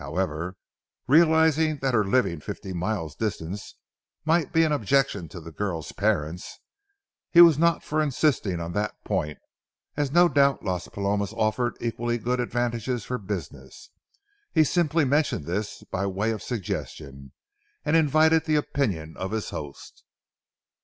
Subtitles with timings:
[0.01, 0.55] However,
[1.07, 3.61] realizing that her living fifty miles distant
[4.25, 6.57] might be an objection to the girl's parents,
[7.29, 9.37] he was not for insisting on that point,
[9.95, 13.91] as no doubt Las Palomas offered equally good advantages for business.
[14.51, 17.31] He simply mentioned this by way of suggestion,
[17.85, 20.03] and invited the opinion of his host.